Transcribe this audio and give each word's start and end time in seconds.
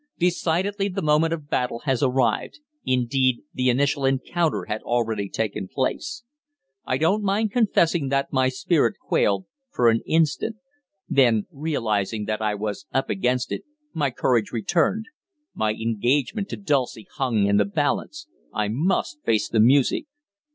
Decidedly 0.17 0.87
the 0.89 1.03
moment 1.03 1.31
of 1.31 1.47
battle 1.47 1.81
has 1.85 2.01
arrived" 2.01 2.57
indeed, 2.83 3.43
the 3.53 3.69
initial 3.69 4.03
encounter 4.03 4.65
had 4.65 4.81
already 4.81 5.29
taken 5.29 5.67
place. 5.67 6.23
I 6.85 6.97
don't 6.97 7.21
mind 7.21 7.51
confessing 7.51 8.09
that 8.09 8.33
my 8.33 8.49
spirit 8.49 8.95
quailed 8.99 9.45
for 9.69 9.89
an 9.89 10.01
instant. 10.07 10.55
Then, 11.07 11.45
realizing 11.51 12.25
that 12.25 12.41
I 12.41 12.55
was 12.55 12.87
"up 12.91 13.11
against 13.11 13.51
it," 13.51 13.63
my 13.93 14.09
courage 14.09 14.51
returned. 14.51 15.05
My 15.53 15.71
engagement 15.73 16.49
to 16.49 16.57
Dulcie 16.57 17.05
hung 17.17 17.45
in 17.45 17.57
the 17.57 17.65
balance. 17.65 18.25
I 18.51 18.69
must 18.69 19.19
face 19.23 19.47
the 19.47 19.59
music. 19.59 20.07